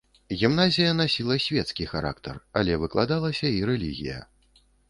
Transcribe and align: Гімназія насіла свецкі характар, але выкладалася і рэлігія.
Гімназія 0.43 0.93
насіла 1.01 1.35
свецкі 1.47 1.87
характар, 1.93 2.41
але 2.63 2.81
выкладалася 2.85 3.47
і 3.59 3.65
рэлігія. 3.73 4.19